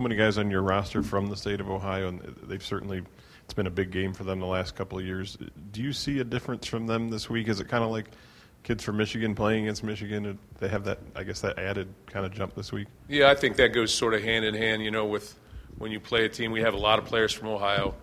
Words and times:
So 0.00 0.04
many 0.04 0.16
guys 0.16 0.38
on 0.38 0.50
your 0.50 0.62
roster 0.62 1.02
from 1.02 1.26
the 1.26 1.36
state 1.36 1.60
of 1.60 1.68
Ohio, 1.68 2.08
and 2.08 2.20
they've 2.44 2.64
certainly 2.64 3.02
it's 3.44 3.52
been 3.52 3.66
a 3.66 3.70
big 3.70 3.90
game 3.90 4.14
for 4.14 4.24
them 4.24 4.40
the 4.40 4.46
last 4.46 4.74
couple 4.74 4.98
of 4.98 5.04
years. 5.04 5.36
Do 5.72 5.82
you 5.82 5.92
see 5.92 6.20
a 6.20 6.24
difference 6.24 6.66
from 6.66 6.86
them 6.86 7.10
this 7.10 7.28
week? 7.28 7.48
Is 7.48 7.60
it 7.60 7.68
kind 7.68 7.84
of 7.84 7.90
like 7.90 8.06
kids 8.62 8.82
from 8.82 8.96
Michigan 8.96 9.34
playing 9.34 9.64
against 9.64 9.84
Michigan? 9.84 10.38
They 10.58 10.68
have 10.68 10.84
that, 10.84 11.00
I 11.14 11.22
guess, 11.22 11.42
that 11.42 11.58
added 11.58 11.88
kind 12.06 12.24
of 12.24 12.32
jump 12.32 12.54
this 12.54 12.72
week. 12.72 12.88
Yeah, 13.08 13.28
I 13.28 13.34
think 13.34 13.56
that 13.56 13.74
goes 13.74 13.92
sort 13.92 14.14
of 14.14 14.22
hand 14.22 14.46
in 14.46 14.54
hand. 14.54 14.82
You 14.82 14.90
know, 14.90 15.04
with 15.04 15.38
when 15.76 15.92
you 15.92 16.00
play 16.00 16.24
a 16.24 16.30
team, 16.30 16.50
we 16.50 16.62
have 16.62 16.72
a 16.72 16.78
lot 16.78 16.98
of 16.98 17.04
players 17.04 17.34
from 17.34 17.48
Ohio. 17.48 17.94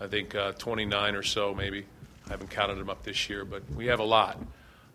I 0.00 0.06
think 0.06 0.36
uh, 0.36 0.52
29 0.52 1.16
or 1.16 1.24
so, 1.24 1.56
maybe. 1.56 1.86
I 2.26 2.28
haven't 2.28 2.50
counted 2.50 2.78
them 2.78 2.88
up 2.88 3.02
this 3.02 3.28
year, 3.28 3.44
but 3.44 3.68
we 3.74 3.86
have 3.86 3.98
a 3.98 4.04
lot. 4.04 4.38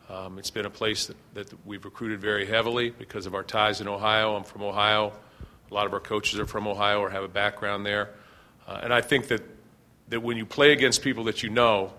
Um, 0.10 0.40
it's 0.40 0.52
been 0.52 0.66
a 0.66 0.70
place 0.70 1.08
that, 1.08 1.18
that 1.34 1.66
we've 1.66 1.84
recruited 1.84 2.22
very 2.22 2.46
heavily 2.46 2.92
because 2.92 3.26
of 3.26 3.36
our 3.36 3.44
ties 3.44 3.82
in 3.82 3.90
Ohio. 3.90 4.34
I'm 4.38 4.46
from 4.46 4.62
Ohio. 4.62 5.12
A 5.70 5.74
lot 5.74 5.86
of 5.86 5.94
our 5.94 6.00
coaches 6.00 6.40
are 6.40 6.46
from 6.46 6.68
Ohio 6.68 7.00
or 7.00 7.10
have 7.10 7.24
a 7.24 7.28
background 7.28 7.86
there. 7.86 8.10
Uh, 8.68 8.80
and 8.84 8.94
I 8.94 9.02
think 9.02 9.28
that 9.28 9.42
that 10.10 10.22
when 10.22 10.38
you 10.38 10.46
play 10.46 10.72
against 10.72 11.02
people 11.02 11.26
that 11.26 11.44
you 11.44 11.50
know, 11.50 11.92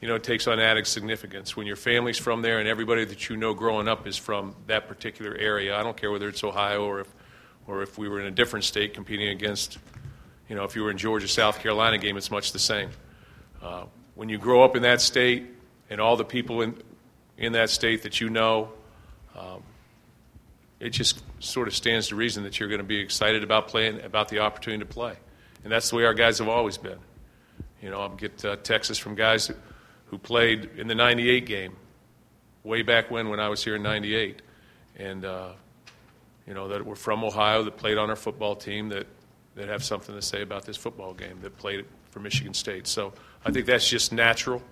you 0.00 0.08
know, 0.08 0.14
it 0.14 0.22
takes 0.22 0.46
on 0.46 0.60
added 0.60 0.86
significance. 0.86 1.56
When 1.56 1.66
your 1.66 1.76
family's 1.76 2.18
from 2.18 2.42
there 2.42 2.58
and 2.58 2.68
everybody 2.68 3.04
that 3.04 3.28
you 3.28 3.36
know 3.36 3.54
growing 3.54 3.88
up 3.88 4.06
is 4.06 4.16
from 4.16 4.54
that 4.66 4.88
particular 4.88 5.34
area, 5.34 5.76
I 5.76 5.82
don't 5.82 5.96
care 5.96 6.10
whether 6.10 6.28
it's 6.28 6.44
Ohio 6.44 6.84
or 6.84 7.00
if, 7.00 7.14
or 7.66 7.82
if 7.82 7.98
we 7.98 8.08
were 8.08 8.20
in 8.20 8.26
a 8.26 8.30
different 8.30 8.64
state 8.64 8.94
competing 8.94 9.28
against, 9.28 9.78
you 10.48 10.56
know, 10.56 10.64
if 10.64 10.76
you 10.76 10.82
were 10.82 10.90
in 10.90 10.98
Georgia, 10.98 11.28
South 11.28 11.60
Carolina 11.60 11.98
game, 11.98 12.16
it's 12.16 12.30
much 12.30 12.52
the 12.52 12.58
same. 12.58 12.90
Uh, 13.62 13.84
when 14.14 14.28
you 14.28 14.38
grow 14.38 14.62
up 14.62 14.76
in 14.76 14.82
that 14.82 15.00
state 15.00 15.46
and 15.90 16.00
all 16.00 16.16
the 16.16 16.24
people 16.24 16.62
in, 16.62 16.80
in 17.36 17.52
that 17.52 17.70
state 17.70 18.02
that 18.02 18.20
you 18.20 18.30
know, 18.30 18.70
um, 19.36 19.62
it 20.80 20.90
just 20.90 21.22
sort 21.40 21.68
of 21.68 21.74
stands 21.74 22.08
to 22.08 22.16
reason 22.16 22.44
that 22.44 22.60
you're 22.60 22.68
going 22.68 22.80
to 22.80 22.84
be 22.84 22.98
excited 22.98 23.42
about 23.42 23.68
playing, 23.68 24.00
about 24.02 24.28
the 24.28 24.40
opportunity 24.40 24.84
to 24.84 24.92
play 24.92 25.16
and 25.66 25.72
that's 25.72 25.90
the 25.90 25.96
way 25.96 26.04
our 26.04 26.14
guys 26.14 26.38
have 26.38 26.46
always 26.46 26.78
been. 26.78 27.00
You 27.82 27.90
know, 27.90 28.00
I 28.00 28.08
get 28.14 28.44
uh, 28.44 28.54
texts 28.54 28.98
from 28.98 29.16
guys 29.16 29.48
who, 29.48 29.54
who 30.06 30.16
played 30.16 30.70
in 30.76 30.86
the 30.86 30.94
'98 30.94 31.44
game, 31.44 31.74
way 32.62 32.82
back 32.82 33.10
when 33.10 33.30
when 33.30 33.40
I 33.40 33.48
was 33.48 33.64
here 33.64 33.74
in 33.74 33.82
'98, 33.82 34.42
and 34.94 35.24
uh, 35.24 35.48
you 36.46 36.54
know 36.54 36.68
that 36.68 36.86
were 36.86 36.94
from 36.94 37.24
Ohio 37.24 37.64
that 37.64 37.76
played 37.78 37.98
on 37.98 38.10
our 38.10 38.16
football 38.16 38.54
team 38.54 38.90
that 38.90 39.08
that 39.56 39.66
have 39.66 39.82
something 39.82 40.14
to 40.14 40.22
say 40.22 40.40
about 40.40 40.66
this 40.66 40.76
football 40.76 41.12
game 41.12 41.40
that 41.42 41.56
played 41.56 41.84
for 42.12 42.20
Michigan 42.20 42.54
State. 42.54 42.86
So 42.86 43.12
I 43.44 43.50
think 43.50 43.66
that's 43.66 43.88
just 43.88 44.12
natural. 44.12 44.62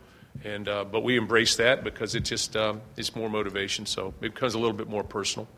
And, 0.44 0.68
uh, 0.68 0.84
but 0.84 1.02
we 1.02 1.16
embrace 1.16 1.56
that 1.56 1.82
because 1.82 2.14
it 2.14 2.20
just 2.20 2.56
um, 2.56 2.82
it's 2.96 3.16
more 3.16 3.28
motivation. 3.28 3.84
So 3.84 4.08
it 4.20 4.32
becomes 4.32 4.54
a 4.54 4.58
little 4.60 4.76
bit 4.76 4.88
more 4.88 5.02
personal. 5.02 5.48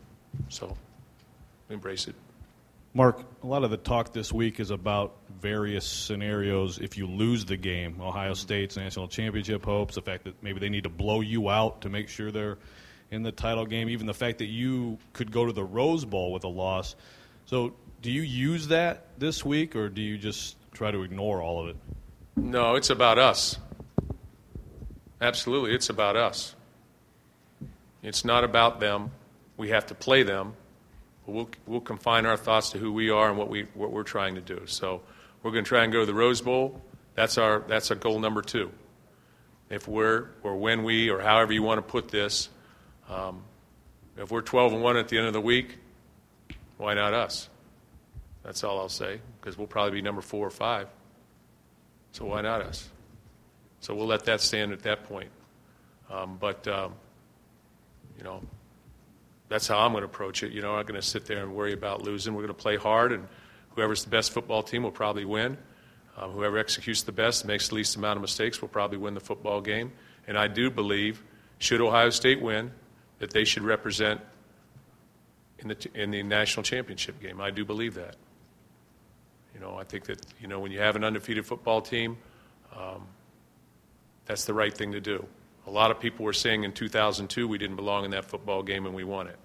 So 0.49 0.75
embrace 1.69 2.07
it. 2.07 2.15
Mark, 2.93 3.21
a 3.43 3.47
lot 3.47 3.63
of 3.63 3.69
the 3.69 3.77
talk 3.77 4.11
this 4.11 4.33
week 4.33 4.59
is 4.59 4.71
about 4.71 5.17
various 5.39 5.85
scenarios 5.85 6.79
if 6.79 6.97
you 6.97 7.05
lose 7.05 7.45
the 7.45 7.57
game. 7.57 8.01
Ohio 8.01 8.33
State's 8.33 8.75
national 8.75 9.07
championship 9.07 9.63
hopes, 9.63 9.95
the 9.95 10.01
fact 10.01 10.23
that 10.23 10.41
maybe 10.41 10.59
they 10.59 10.69
need 10.69 10.83
to 10.83 10.89
blow 10.89 11.21
you 11.21 11.49
out 11.49 11.81
to 11.81 11.89
make 11.89 12.09
sure 12.09 12.31
they're 12.31 12.57
in 13.11 13.23
the 13.23 13.31
title 13.31 13.65
game, 13.65 13.89
even 13.89 14.07
the 14.07 14.13
fact 14.13 14.39
that 14.39 14.47
you 14.47 14.97
could 15.13 15.31
go 15.31 15.45
to 15.45 15.53
the 15.53 15.63
Rose 15.63 16.05
Bowl 16.05 16.33
with 16.33 16.43
a 16.43 16.49
loss. 16.49 16.95
So, 17.45 17.73
do 18.01 18.11
you 18.11 18.21
use 18.21 18.67
that 18.69 19.07
this 19.17 19.45
week, 19.45 19.75
or 19.75 19.89
do 19.89 20.01
you 20.01 20.17
just 20.17 20.55
try 20.73 20.91
to 20.91 21.03
ignore 21.03 21.41
all 21.41 21.63
of 21.63 21.69
it? 21.69 21.75
No, 22.35 22.75
it's 22.75 22.89
about 22.89 23.17
us. 23.17 23.57
Absolutely, 25.21 25.73
it's 25.73 25.89
about 25.89 26.15
us. 26.15 26.55
It's 28.03 28.23
not 28.23 28.43
about 28.43 28.79
them. 28.79 29.11
We 29.57 29.69
have 29.69 29.87
to 29.87 29.95
play 29.95 30.23
them 30.23 30.53
we'll, 31.27 31.49
we'll 31.67 31.81
confine 31.81 32.25
our 32.25 32.37
thoughts 32.37 32.71
to 32.71 32.79
who 32.79 32.91
we 32.91 33.09
are 33.09 33.29
and 33.29 33.37
what, 33.37 33.49
we, 33.49 33.63
what 33.73 33.91
we're 33.91 34.03
trying 34.03 34.35
to 34.35 34.41
do. 34.41 34.63
So 34.65 35.01
we're 35.43 35.51
going 35.51 35.63
to 35.63 35.67
try 35.67 35.83
and 35.83 35.93
go 35.93 35.99
to 35.99 36.05
the 36.05 36.13
Rose 36.13 36.41
Bowl. 36.41 36.81
That's 37.13 37.37
our, 37.37 37.59
that's 37.67 37.91
our 37.91 37.97
goal 37.97 38.19
number 38.19 38.41
two. 38.41 38.71
If 39.69 39.87
we're, 39.87 40.29
or 40.43 40.55
when 40.55 40.83
we, 40.83 41.09
or 41.09 41.19
however 41.19 41.53
you 41.53 41.61
want 41.61 41.77
to 41.79 41.81
put 41.81 42.07
this, 42.07 42.49
um, 43.09 43.43
if 44.17 44.31
we're 44.31 44.41
12 44.41 44.73
and 44.73 44.81
1 44.81 44.97
at 44.97 45.09
the 45.09 45.17
end 45.17 45.27
of 45.27 45.33
the 45.33 45.41
week, 45.41 45.77
why 46.77 46.93
not 46.93 47.13
us? 47.13 47.49
That's 48.43 48.63
all 48.63 48.79
I'll 48.79 48.89
say, 48.89 49.19
because 49.39 49.57
we'll 49.57 49.67
probably 49.67 49.99
be 49.99 50.01
number 50.01 50.21
four 50.21 50.47
or 50.47 50.51
five. 50.51 50.87
So 52.13 52.25
why 52.25 52.41
not 52.41 52.61
us? 52.61 52.89
So 53.81 53.93
we'll 53.93 54.07
let 54.07 54.25
that 54.25 54.41
stand 54.41 54.71
at 54.71 54.83
that 54.83 55.03
point. 55.03 55.29
Um, 56.09 56.37
but, 56.39 56.65
um, 56.67 56.93
you 58.17 58.23
know, 58.23 58.41
that's 59.49 59.67
how 59.67 59.79
I'm 59.79 59.91
going 59.91 60.01
to 60.01 60.05
approach 60.05 60.43
it. 60.43 60.51
You 60.51 60.61
know, 60.61 60.71
I'm 60.71 60.77
not 60.77 60.87
going 60.87 60.99
to 60.99 61.07
sit 61.07 61.25
there 61.25 61.41
and 61.41 61.55
worry 61.55 61.73
about 61.73 62.01
losing. 62.01 62.33
We're 62.33 62.43
going 62.43 62.55
to 62.55 62.61
play 62.61 62.75
hard, 62.75 63.11
and 63.11 63.27
whoever's 63.75 64.03
the 64.03 64.09
best 64.09 64.31
football 64.31 64.63
team 64.63 64.83
will 64.83 64.91
probably 64.91 65.25
win. 65.25 65.57
Um, 66.17 66.31
whoever 66.31 66.57
executes 66.57 67.03
the 67.03 67.11
best, 67.11 67.43
and 67.43 67.49
makes 67.49 67.69
the 67.69 67.75
least 67.75 67.95
amount 67.95 68.17
of 68.17 68.21
mistakes, 68.21 68.61
will 68.61 68.69
probably 68.69 68.97
win 68.97 69.13
the 69.13 69.19
football 69.19 69.61
game. 69.61 69.91
And 70.27 70.37
I 70.37 70.47
do 70.47 70.69
believe, 70.69 71.23
should 71.59 71.79
Ohio 71.79 72.09
State 72.09 72.41
win, 72.41 72.71
that 73.19 73.31
they 73.31 73.45
should 73.45 73.63
represent 73.63 74.21
in 75.59 75.69
the, 75.69 75.87
in 75.93 76.11
the 76.11 76.23
national 76.23 76.63
championship 76.63 77.21
game. 77.21 77.39
I 77.39 77.51
do 77.51 77.63
believe 77.65 77.93
that. 77.95 78.15
You 79.53 79.59
know, 79.59 79.75
I 79.75 79.83
think 79.83 80.05
that, 80.05 80.23
you 80.39 80.47
know, 80.47 80.59
when 80.59 80.71
you 80.71 80.79
have 80.79 80.95
an 80.95 81.03
undefeated 81.03 81.45
football 81.45 81.81
team, 81.81 82.17
um, 82.75 83.07
that's 84.25 84.45
the 84.45 84.53
right 84.53 84.75
thing 84.75 84.91
to 84.91 85.01
do. 85.01 85.25
A 85.67 85.71
lot 85.71 85.91
of 85.91 85.99
people 85.99 86.25
were 86.25 86.33
saying 86.33 86.63
in 86.63 86.71
2002 86.71 87.47
we 87.47 87.57
didn't 87.57 87.75
belong 87.75 88.05
in 88.05 88.11
that 88.11 88.25
football 88.25 88.63
game 88.63 88.85
and 88.85 88.95
we 88.95 89.03
won 89.03 89.27
it. 89.27 89.37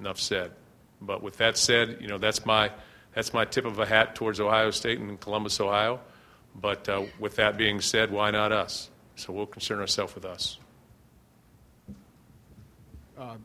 Enough 0.00 0.18
said. 0.18 0.52
But 1.00 1.22
with 1.22 1.36
that 1.38 1.58
said, 1.58 1.98
you 2.00 2.08
know, 2.08 2.18
that's 2.18 2.46
my, 2.46 2.70
that's 3.14 3.34
my 3.34 3.44
tip 3.44 3.66
of 3.66 3.78
a 3.78 3.86
hat 3.86 4.14
towards 4.14 4.40
Ohio 4.40 4.70
State 4.70 4.98
and 4.98 5.20
Columbus, 5.20 5.60
Ohio. 5.60 6.00
But 6.54 6.88
uh, 6.88 7.04
with 7.18 7.36
that 7.36 7.56
being 7.58 7.80
said, 7.80 8.10
why 8.10 8.30
not 8.30 8.50
us? 8.50 8.90
So 9.16 9.32
we'll 9.32 9.46
concern 9.46 9.78
ourselves 9.80 10.14
with 10.14 10.24
us. 10.24 10.58
Uh, 13.18 13.36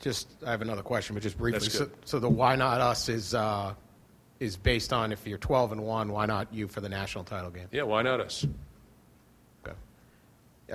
just, 0.00 0.28
I 0.44 0.50
have 0.50 0.62
another 0.62 0.82
question, 0.82 1.14
but 1.14 1.22
just 1.22 1.38
briefly. 1.38 1.68
So, 1.70 1.88
so, 2.04 2.18
the 2.18 2.28
why 2.28 2.56
not 2.56 2.80
us 2.80 3.08
is 3.08 3.34
uh, 3.34 3.74
is 4.40 4.56
based 4.56 4.92
on 4.92 5.10
if 5.10 5.26
you're 5.26 5.38
12 5.38 5.72
and 5.72 5.82
one, 5.82 6.12
why 6.12 6.26
not 6.26 6.52
you 6.52 6.68
for 6.68 6.82
the 6.82 6.88
national 6.88 7.24
title 7.24 7.50
game? 7.50 7.68
Yeah, 7.72 7.84
why 7.84 8.02
not 8.02 8.20
us? 8.20 8.46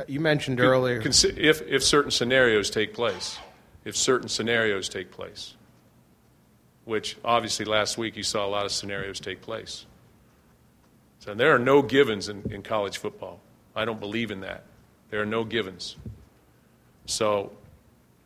You 0.08 0.20
mentioned 0.20 0.60
earlier. 0.60 1.02
If, 1.04 1.62
if 1.62 1.84
certain 1.84 2.12
scenarios 2.12 2.70
take 2.70 2.94
place, 2.94 3.38
if 3.84 3.96
certain 3.96 4.30
scenarios 4.30 4.88
take 4.88 5.12
place, 5.12 5.56
which 6.86 7.18
obviously 7.24 7.66
last 7.66 7.98
week 7.98 8.16
you 8.16 8.24
saw 8.24 8.46
a 8.46 8.50
lot 8.50 8.66
of 8.66 8.72
scenarios 8.72 9.20
take 9.20 9.42
place. 9.42 9.86
So 11.20 11.34
there 11.34 11.54
are 11.54 11.60
no 11.60 11.82
givens 11.82 12.30
in, 12.30 12.52
in 12.52 12.64
college 12.64 12.98
football. 12.98 13.40
I 13.76 13.86
don't 13.86 14.00
believe 14.00 14.32
in 14.32 14.42
that. 14.42 14.64
There 15.10 15.22
are 15.22 15.26
no 15.26 15.44
givens. 15.44 15.98
So 17.06 17.52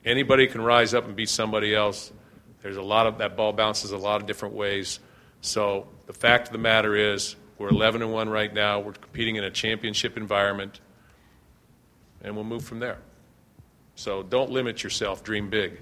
anybody 0.06 0.48
can 0.48 0.62
rise 0.62 0.94
up 0.94 1.06
and 1.06 1.16
beat 1.16 1.30
somebody 1.30 1.76
else. 1.76 2.12
There's 2.62 2.78
a 2.78 2.82
lot 2.82 3.08
of 3.08 3.18
that 3.18 3.36
ball 3.36 3.54
bounces 3.54 3.92
a 3.92 3.98
lot 3.98 4.22
of 4.22 4.28
different 4.28 4.56
ways. 4.56 5.00
So 5.42 5.88
the 6.06 6.14
fact 6.14 6.48
of 6.48 6.52
the 6.54 6.60
matter 6.60 6.96
is, 6.96 7.36
we're 7.58 7.70
11 7.70 8.02
and 8.02 8.12
1 8.12 8.30
right 8.30 8.54
now. 8.54 8.80
We're 8.80 8.94
competing 8.94 9.38
in 9.38 9.44
a 9.44 9.52
championship 9.52 10.18
environment 10.18 10.80
and 12.26 12.36
we'll 12.36 12.44
move 12.44 12.66
from 12.66 12.80
there. 12.80 12.98
So 13.96 14.24
don't 14.24 14.52
limit 14.52 14.84
yourself, 14.84 15.24
dream 15.24 15.50
big. 15.50 15.80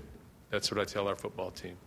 That's 0.51 0.69
what 0.69 0.79
I 0.79 0.83
tell 0.83 1.07
our 1.07 1.15
football 1.15 1.49
team. 1.49 1.77